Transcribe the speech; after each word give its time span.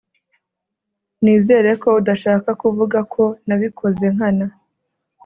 Nizere 1.23 1.69
ko 1.81 1.89
udashaka 1.99 2.49
kuvuga 2.61 2.97
ko 3.13 3.23
nabikoze 3.47 4.05
nkana 4.15 4.45